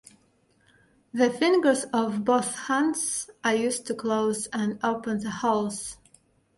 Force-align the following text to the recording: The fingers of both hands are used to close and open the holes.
The 1.13 1.29
fingers 1.29 1.83
of 1.93 2.25
both 2.25 2.55
hands 2.55 3.29
are 3.43 3.53
used 3.53 3.85
to 3.85 3.93
close 3.93 4.47
and 4.47 4.79
open 4.83 5.19
the 5.19 5.29
holes. 5.29 5.97